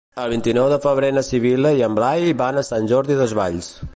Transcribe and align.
El 0.21 0.29
vint-i-nou 0.29 0.69
de 0.71 0.79
febrer 0.85 1.11
na 1.17 1.23
Sibil·la 1.27 1.75
i 1.81 1.85
en 1.89 1.99
Blai 2.01 2.27
van 2.41 2.61
a 2.63 2.67
Sant 2.73 2.93
Jordi 2.95 3.21
Desvalls. 3.23 3.73